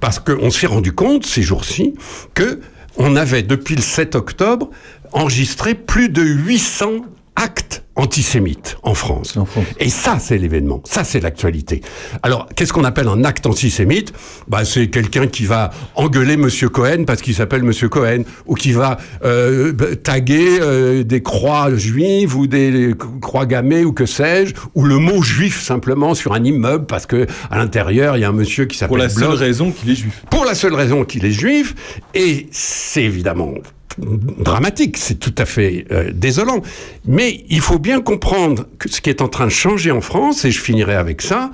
Parce 0.00 0.18
qu'on 0.18 0.50
s'est 0.50 0.66
rendu 0.66 0.92
compte 0.92 1.26
ces 1.26 1.42
jours-ci 1.42 1.94
que 2.34 2.60
on 2.96 3.16
avait, 3.16 3.42
depuis 3.42 3.74
le 3.74 3.82
7 3.82 4.16
octobre, 4.16 4.70
enregistré 5.12 5.74
plus 5.74 6.08
de 6.08 6.22
800 6.22 7.06
actes 7.36 7.81
antisémites 7.96 8.78
en 8.82 8.94
France. 8.94 9.38
Et 9.78 9.88
ça, 9.88 10.18
c'est 10.18 10.38
l'événement. 10.38 10.82
Ça, 10.84 11.04
c'est 11.04 11.20
l'actualité. 11.20 11.82
Alors, 12.22 12.48
qu'est-ce 12.54 12.72
qu'on 12.72 12.84
appelle 12.84 13.08
un 13.08 13.24
acte 13.24 13.46
antisémite? 13.46 14.12
Bah, 14.48 14.64
C'est 14.64 14.88
quelqu'un 14.88 15.26
qui 15.26 15.44
va 15.44 15.70
engueuler 15.94 16.36
Monsieur 16.36 16.68
Cohen 16.68 17.04
parce 17.06 17.20
qu'il 17.20 17.34
s'appelle 17.34 17.62
Monsieur 17.62 17.88
Cohen, 17.88 18.22
ou 18.46 18.54
qui 18.54 18.72
va 18.72 18.98
euh, 19.24 19.72
taguer 20.02 20.58
euh, 20.60 21.04
des 21.04 21.22
croix 21.22 21.74
juives 21.74 22.36
ou 22.36 22.46
des 22.46 22.94
croix 23.20 23.46
gammées 23.46 23.84
ou 23.84 23.92
que 23.92 24.06
sais-je, 24.06 24.54
ou 24.74 24.84
le 24.84 24.98
mot 24.98 25.22
juif 25.22 25.62
simplement 25.62 26.14
sur 26.14 26.32
un 26.32 26.44
immeuble 26.44 26.86
parce 26.86 27.06
que 27.06 27.26
à 27.50 27.58
l'intérieur 27.58 28.16
il 28.16 28.20
y 28.20 28.24
a 28.24 28.28
un 28.28 28.32
monsieur 28.32 28.64
qui 28.64 28.78
s'appelle 28.78 28.88
Pour 28.88 28.98
la 28.98 29.08
seule 29.08 29.34
raison 29.34 29.70
qu'il 29.70 29.90
est 29.90 29.94
juif. 29.94 30.22
Pour 30.30 30.44
la 30.44 30.54
seule 30.54 30.74
raison 30.74 31.04
qu'il 31.04 31.24
est 31.24 31.32
juif. 31.32 31.74
Et 32.14 32.48
c'est 32.50 33.04
évidemment 33.04 33.54
dramatique, 33.98 34.96
c'est 34.98 35.18
tout 35.18 35.34
à 35.38 35.44
fait 35.44 35.86
euh, 35.90 36.10
désolant. 36.12 36.62
Mais 37.06 37.44
il 37.48 37.60
faut 37.60 37.78
bien 37.78 38.00
comprendre 38.00 38.66
que 38.78 38.88
ce 38.88 39.00
qui 39.00 39.10
est 39.10 39.22
en 39.22 39.28
train 39.28 39.46
de 39.46 39.50
changer 39.50 39.90
en 39.90 40.00
France, 40.00 40.44
et 40.44 40.50
je 40.50 40.60
finirai 40.60 40.94
avec 40.94 41.22
ça, 41.22 41.50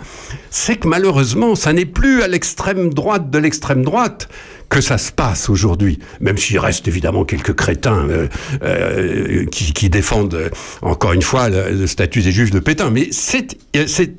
c'est 0.51 0.77
que 0.77 0.89
malheureusement, 0.89 1.55
ça 1.55 1.73
n'est 1.73 1.87
plus 1.87 2.23
à 2.23 2.29
l'extrême 2.29 2.93
droite 2.93 3.31
de 3.31 3.39
l'extrême 3.39 3.85
droite 3.85 4.29
que 4.69 4.81
ça 4.81 4.99
se 4.99 5.13
passe 5.13 5.49
aujourd'hui, 5.49 5.99
même 6.21 6.37
s'il 6.37 6.59
reste 6.59 6.89
évidemment 6.89 7.25
quelques 7.25 7.55
crétins 7.55 8.07
euh, 8.09 8.29
euh, 8.63 9.47
qui, 9.47 9.73
qui, 9.73 9.89
défendent 9.89 10.35
euh, 10.35 10.51
encore 10.83 11.15
une 11.15 11.23
fois 11.23 11.49
le, 11.49 11.87
statut 11.87 12.21
des 12.21 12.33
juifs 12.33 12.51
de 12.51 12.59
Pétain, 12.59 12.91
mais 12.91 13.09
c'est 13.11 13.49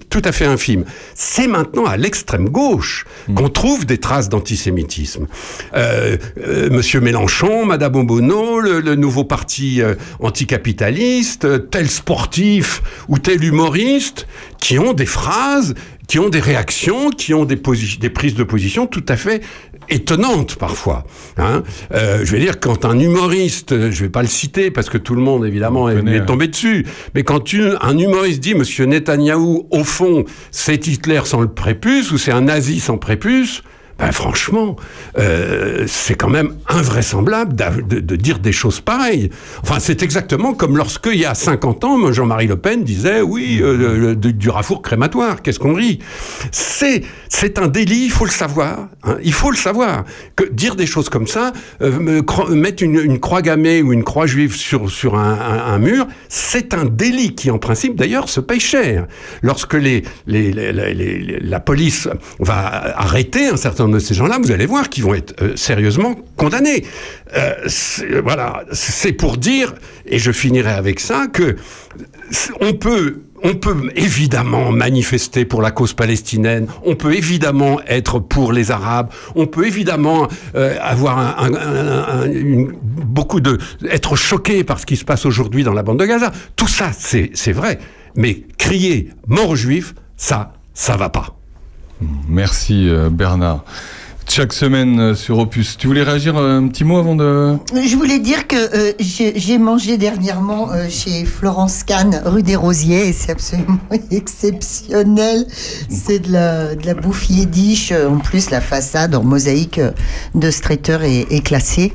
tout 0.10 0.22
à 0.24 0.32
fait 0.32 0.46
infime. 0.46 0.86
C'est 1.14 1.48
maintenant 1.48 1.86
à 1.86 1.98
l'extrême 1.98 2.50
gauche 2.50 3.06
mmh. 3.28 3.34
qu'on 3.36 3.50
trouve 3.50 3.86
des 3.86 4.00
traces 4.00 4.30
d'antisémitisme. 4.30 5.28
Monsieur 6.72 7.02
Mélenchon, 7.02 7.66
Madame 7.66 7.96
Obono, 7.96 8.60
le, 8.60 8.80
le 8.80 8.96
nouveau 8.96 9.24
parti 9.24 9.82
anticapitaliste, 10.20 11.70
tel 11.70 11.90
sportif 11.90 12.82
ou 13.08 13.20
tel 13.20 13.44
humoriste, 13.44 14.28
qui 14.60 14.80
ont 14.80 14.94
des 14.94 15.06
phrases 15.06 15.76
qui 16.10 16.18
ont 16.18 16.28
des 16.28 16.40
réactions, 16.40 17.12
qui 17.12 17.34
ont 17.36 17.46
des, 17.46 17.56
des 17.56 18.10
prises 18.10 18.34
de 18.34 18.44
position 18.44 18.88
tout 18.88 19.06
à 19.08 19.16
fait 19.16 19.42
étonnantes 19.90 20.56
parfois. 20.56 21.06
Hein. 21.38 21.64
Euh, 21.94 22.26
je 22.26 22.32
vais 22.32 22.40
dire, 22.40 22.60
quand 22.60 22.84
un 22.84 23.00
humoriste, 23.00 23.92
je 23.92 24.04
vais 24.04 24.10
pas 24.10 24.24
le 24.24 24.28
citer 24.28 24.72
parce 24.72 24.90
que 24.90 24.98
tout 24.98 25.14
le 25.14 25.22
monde 25.22 25.46
évidemment 25.46 25.88
est, 25.88 26.04
est, 26.08 26.26
tombé 26.26 26.48
dessus, 26.48 26.86
mais 27.14 27.24
quand 27.24 27.44
un 27.54 27.98
humoriste 27.98 28.40
dit 28.40 28.56
Monsieur 28.56 28.86
Netanyahou, 28.86 29.68
au 29.70 29.84
fond, 29.84 30.26
c'est 30.50 30.88
Hitler 30.88 31.22
sans 31.26 31.42
le 31.42 31.48
prépuce 31.48 32.12
ou 32.12 32.18
c'est 32.18 32.32
un 32.32 32.42
nazi 32.42 32.80
sans 32.80 32.98
prépuce, 32.98 33.62
ben 34.00 34.14
franchement, 34.14 34.78
euh, 35.18 35.84
c'est 35.88 36.16
quand 36.16 36.30
même 36.30 36.56
invraisemblable 36.68 37.54
de, 37.56 38.16
dire 38.16 38.40
des 38.40 38.54
choses 38.54 38.80
pareilles. 38.80 39.30
Enfin, 39.62 39.80
c'est 39.80 40.04
exactement 40.04 40.54
comme 40.54 40.78
lorsque, 40.78 41.08
il 41.08 41.20
y 41.20 41.26
a 41.26 41.36
50 41.36 41.84
ans, 41.84 42.12
Jean-Marie 42.12 42.48
Le 42.48 42.56
Pen 42.56 42.84
disait, 42.84 43.22
oui, 43.22 43.60
euh, 43.62 44.16
du, 44.16 44.50
rafour 44.50 44.82
crématoire, 44.82 45.42
qu'est-ce 45.42 45.60
qu'on 45.60 45.74
rit? 45.74 46.00
C'est 46.52 47.04
un 47.58 47.68
délit, 47.68 48.06
il 48.06 48.12
faut 48.12 48.26
le 48.26 48.32
savoir. 48.32 48.88
Hein, 49.04 49.18
il 49.22 49.34
faut 49.34 49.52
le 49.52 49.58
savoir. 49.58 50.06
Que 50.38 50.46
dire 50.46 50.76
des 50.76 50.86
choses 50.86 51.10
comme 51.10 51.28
ça, 51.28 51.52
euh, 51.82 52.22
mettre 52.50 52.84
une, 52.84 53.20
croix 53.20 53.42
gammée 53.42 53.82
ou 53.82 53.92
une 53.92 54.04
croix 54.04 54.28
juive 54.28 54.56
sur, 54.56 54.90
sur 54.90 55.16
un, 55.16 55.78
mur, 55.80 56.08
c'est 56.30 56.74
un 56.74 56.86
délit 56.86 57.36
qui, 57.36 57.52
en 57.52 57.58
principe, 57.58 57.96
d'ailleurs, 57.96 58.30
se 58.30 58.40
paye 58.40 58.62
cher. 58.62 59.08
Lorsque 59.42 59.74
les, 59.74 60.04
les, 60.26 60.52
la 61.42 61.60
police 61.60 62.08
va 62.40 62.98
arrêter 62.98 63.48
un 63.48 63.58
certain 63.58 63.84
nombre 63.84 63.89
de 63.90 64.00
ces 64.00 64.14
gens-là, 64.14 64.38
vous 64.42 64.52
allez 64.52 64.66
voir 64.66 64.90
qu'ils 64.90 65.04
vont 65.04 65.14
être 65.14 65.42
euh, 65.42 65.56
sérieusement 65.56 66.16
condamnés. 66.36 66.86
Euh, 67.36 67.54
voilà, 68.24 68.64
c'est 68.72 69.14
pour 69.14 69.38
dire, 69.38 69.74
et 70.06 70.20
je 70.20 70.32
finirai 70.32 70.72
avec 70.72 71.00
ça, 71.00 71.28
que 71.28 71.56
on 72.62 72.74
peut 72.74 73.22
on 73.42 73.56
peut 73.56 73.90
évidemment 73.96 74.72
manifester 74.72 75.46
pour 75.46 75.62
la 75.62 75.72
cause 75.72 75.94
palestinienne, 75.94 76.68
on 76.84 76.96
peut 76.96 77.16
évidemment 77.16 77.80
être 77.88 78.20
pour 78.20 78.52
les 78.52 78.70
Arabes, 78.72 79.12
on 79.36 79.48
peut 79.48 79.66
évidemment 79.66 80.28
euh, 80.56 80.76
avoir 80.82 81.50
beaucoup 82.84 83.40
de 83.40 83.58
être 83.90 84.18
choqué 84.18 84.66
par 84.66 84.80
ce 84.80 84.86
qui 84.86 84.98
se 84.98 85.06
passe 85.06 85.26
aujourd'hui 85.26 85.64
dans 85.64 85.74
la 85.74 85.84
bande 85.84 86.00
de 86.00 86.06
Gaza. 86.06 86.34
Tout 86.58 86.68
ça, 86.68 86.92
c'est 86.92 87.52
vrai, 87.54 87.80
mais 88.16 88.44
crier 88.58 89.10
mort 89.28 89.52
aux 89.52 89.56
Juifs, 89.56 89.94
ça, 90.18 90.54
ça 90.74 90.98
va 90.98 91.10
pas. 91.10 91.39
Merci 92.28 92.90
Bernard 93.12 93.64
chaque 94.30 94.54
semaine 94.54 95.16
sur 95.16 95.40
Opus. 95.40 95.76
Tu 95.78 95.88
voulais 95.88 96.04
réagir 96.04 96.38
un 96.38 96.68
petit 96.68 96.84
mot 96.84 96.98
avant 96.98 97.16
de... 97.16 97.58
Je 97.74 97.96
voulais 97.96 98.20
dire 98.20 98.48
que 98.48 98.56
euh, 98.56 98.94
j'ai 99.00 99.58
mangé 99.58 99.98
dernièrement 99.98 100.72
euh, 100.72 100.88
chez 100.88 101.26
Florence 101.26 101.84
Kahn, 101.84 102.22
rue 102.26 102.44
des 102.44 102.56
Rosiers, 102.56 103.08
et 103.08 103.14
c'est 103.14 103.32
absolument 103.32 103.80
exceptionnel. 104.12 105.48
C'est 105.90 106.20
de 106.20 106.32
la, 106.32 106.76
de 106.76 106.86
la 106.86 106.94
bouffe 106.94 107.30
yiddish. 107.30 107.92
En 107.92 108.20
plus, 108.20 108.52
la 108.52 108.62
façade 108.62 109.16
en 109.16 109.24
mosaïque 109.24 109.82
de 110.36 110.50
est, 111.04 111.32
est 111.32 111.44
classée. 111.44 111.94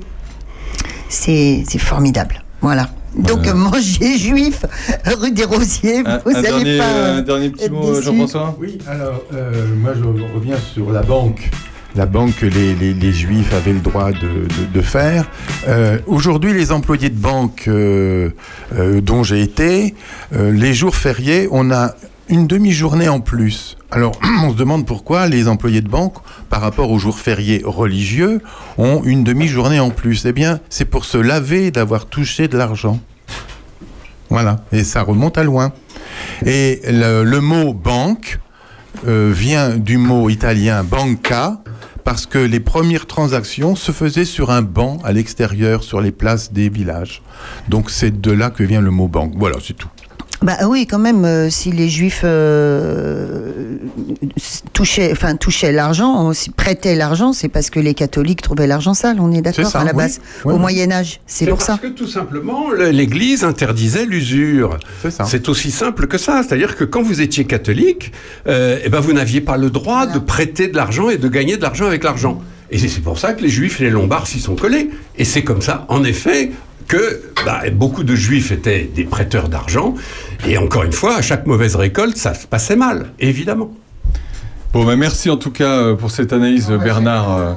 C'est 1.09 1.79
formidable. 1.79 2.43
Voilà. 2.61 2.91
Donc 3.17 3.47
euh... 3.47 3.55
manger 3.55 4.19
juif, 4.19 4.65
rue 5.05 5.33
des 5.33 5.45
Rosiers, 5.45 6.03
un, 6.05 6.19
vous 6.19 6.33
n'allez 6.33 6.49
dernier, 6.49 6.79
pas. 6.79 7.11
Un 7.13 7.23
dernier 7.23 7.51
petit 7.51 7.71
mot, 7.71 8.01
Jean-François? 8.01 8.57
Oui, 8.61 8.79
alors 8.87 9.23
euh, 9.33 9.67
moi 9.77 9.93
je 9.97 10.05
reviens 10.35 10.57
sur 10.59 10.91
la 10.91 11.03
banque 11.03 11.51
la 11.97 12.07
banque 12.07 12.35
que 12.35 12.47
les, 12.47 12.75
les, 12.75 12.93
les, 12.93 13.13
juifs 13.13 13.55
avaient 13.55 13.73
le 13.73 13.79
droit 13.79 14.11
de, 14.11 14.19
de, 14.19 14.73
de 14.73 14.81
faire. 14.81 15.31
Euh, 15.69 15.99
Aujourd'hui, 16.07 16.53
les 16.53 16.73
employés 16.73 17.09
de 17.09 17.19
banque 17.19 17.67
euh, 17.69 18.31
euh, 18.77 19.01
dont 19.01 19.23
j'ai 19.23 19.41
été, 19.43 19.95
les 20.33 20.75
jours 20.75 20.97
fériés, 20.97 21.47
on 21.53 21.71
a 21.71 21.95
une 22.29 22.47
demi-journée 22.47 23.09
en 23.09 23.21
plus. 23.21 23.77
Alors, 23.91 24.19
on 24.43 24.51
se 24.51 24.57
demande 24.57 24.87
pourquoi 24.87 25.29
les 25.29 25.49
employés 25.49 25.81
de 25.81 25.89
banque, 25.89 26.17
par 26.49 26.61
rapport 26.61 26.91
aux 26.91 26.99
jours 26.99 27.19
fériés 27.19 27.63
religieux, 27.65 28.41
ont 28.79 29.03
une 29.05 29.25
demi-journée 29.25 29.81
en 29.81 29.91
plus. 29.91 30.25
Eh 30.27 30.33
bien, 30.33 30.61
c'est 30.69 30.85
pour 30.85 31.05
se 31.05 31.19
laver 31.19 31.71
d'avoir 31.71 32.07
touché 32.07 32.49
de 32.49 32.57
l'argent. 32.57 33.01
Voilà, 34.31 34.65
et 34.73 34.85
ça 34.85 35.03
remonte 35.03 35.39
à 35.39 35.45
loin. 35.45 35.73
Et 36.45 36.81
le, 36.87 37.39
mot 37.41 37.73
banque 37.73 38.41
euh, 39.07 39.31
vient 39.35 39.77
du 39.77 39.97
mot 39.99 40.29
italien 40.29 40.83
banca, 40.83 41.61
parce 42.05 42.27
que 42.27 42.39
les 42.39 42.61
premières 42.61 43.07
transactions 43.07 43.77
se 43.77 43.93
faisaient 43.93 44.25
sur 44.25 44.51
un 44.51 44.63
banc 44.63 44.99
à 45.05 45.13
l'extérieur, 45.13 45.83
sur 45.83 46.01
les 46.01 46.13
places 46.13 46.53
des 46.53 46.69
villages. 46.69 47.23
Donc 47.69 47.91
c'est 47.91 48.21
de 48.21 48.31
là 48.31 48.51
que 48.51 48.63
vient 48.63 48.81
le 48.81 48.91
mot 48.91 49.09
banque. 49.09 49.35
Voilà, 49.37 49.57
c'est 49.63 49.75
tout. 49.75 49.89
Bah 50.45 50.59
oui, 50.69 50.87
quand 50.87 50.99
même, 50.99 51.25
euh, 51.25 51.49
si 51.49 51.73
les 51.73 51.89
juifs 51.89 52.21
euh, 52.23 53.79
touchaient, 54.75 55.11
enfin, 55.13 55.37
touchaient 55.37 55.73
l'argent, 55.73 56.33
prêtaient 56.57 56.95
l'argent, 56.95 57.33
c'est 57.33 57.49
parce 57.49 57.71
que 57.71 57.81
les 57.81 57.95
catholiques 57.95 58.43
trouvaient 58.43 58.67
l'argent 58.67 58.93
sale, 58.95 59.17
on 59.21 59.33
est 59.33 59.41
d'accord, 59.41 59.75
à 59.75 59.85
la 59.85 59.93
base, 59.95 60.21
oui. 60.45 60.53
au 60.53 60.57
Oui, 60.57 60.61
Moyen-Âge. 60.61 61.21
C'est 61.27 61.47
pour 61.47 61.57
parce 61.59 61.67
ça. 61.69 61.79
que 61.79 61.87
tout 61.89 62.07
simplement, 62.07 62.71
l'Église 62.73 63.43
interdisait 63.43 64.05
l'usure. 64.05 64.79
C'est 65.25 65.49
aussi 65.49 65.71
simple 65.71 66.07
que 66.07 66.19
ça. 66.19 66.43
C'est-à-dire 66.47 66.77
que 66.77 66.85
quand 66.85 67.03
vous 67.03 67.21
étiez 67.23 67.47
catholique, 67.47 68.13
euh, 68.47 68.79
eh 68.85 68.89
ben 68.91 69.01
vous 69.01 69.13
n'aviez 69.15 69.41
pas 69.41 69.57
le 69.57 69.71
droit 69.71 70.05
Voilà. 70.05 70.13
de 70.13 70.19
prêter 70.19 70.69
de 70.69 70.77
l'argent 70.77 71.09
et 71.09 71.17
de 71.17 71.29
gagner 71.29 71.57
de 71.57 71.63
l'argent 71.63 71.87
avec 71.87 72.05
l'argent. 72.05 72.41
Et 72.71 72.79
c'est 72.79 73.01
pour 73.01 73.19
ça 73.19 73.33
que 73.35 73.43
les 73.43 73.49
Juifs 73.49 73.81
et 73.81 73.85
les 73.85 73.91
Lombards 73.91 74.27
s'y 74.27 74.41
sont 74.41 74.57
collés. 74.57 74.91
Et 75.17 75.25
c'est 75.25 75.43
comme 75.43 75.63
ça, 75.63 75.85
en 75.89 76.03
effet, 76.05 76.51
que 76.87 77.23
bah, 77.45 77.63
beaucoup 77.73 78.05
de 78.05 78.15
juifs 78.15 78.53
étaient 78.53 78.91
des 78.95 79.05
prêteurs 79.05 79.49
d'argent. 79.49 79.95
Et 80.47 80.59
encore 80.59 80.85
une 80.85 80.93
fois, 80.93 81.17
à 81.17 81.23
chaque 81.23 81.47
mauvaise 81.47 81.77
récolte, 81.77 82.17
ça 82.17 82.35
se 82.35 82.47
passait 82.47 82.77
mal, 82.77 83.13
évidemment. 83.19 83.73
Bon, 84.73 84.85
bah 84.85 84.97
merci 84.97 85.31
en 85.31 85.37
tout 85.37 85.53
cas 85.53 85.95
pour 85.95 86.11
cette 86.11 86.33
analyse, 86.33 86.69
Bernard. 86.69 87.57